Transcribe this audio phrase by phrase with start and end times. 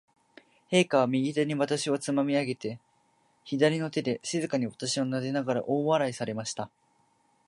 [0.71, 2.79] 陛下は、右手に私をつまみ上げて、
[3.43, 6.71] 左の手で静かに私をなでながら、大笑いされました。